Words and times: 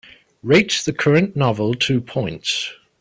Rate 0.41 0.81
the 0.83 0.93
current 0.93 1.35
novel 1.35 1.75
two 1.75 2.01
points 2.01 2.73